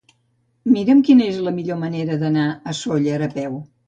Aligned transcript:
Mira'm 0.75 1.03
quina 1.09 1.27
és 1.33 1.37
la 1.47 1.53
millor 1.57 1.77
manera 1.81 2.15
d'anar 2.23 2.47
a 2.73 2.75
Sóller 2.79 3.19
a 3.27 3.29
peu. 3.37 3.59